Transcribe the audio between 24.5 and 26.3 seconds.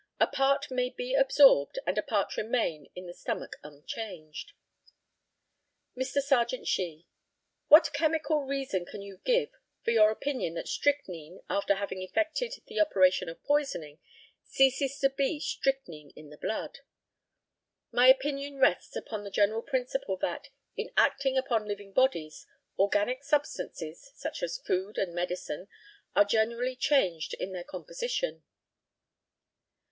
food and medicine are